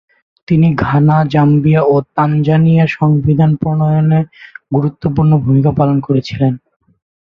[0.47, 4.19] তিনি Ghana, Zambia ও তানজানিয়ার সংবিধান প্রণয়নে
[4.75, 6.53] গুরুত্বপূর্ণ ভূমিকা পালন করেছিলেন।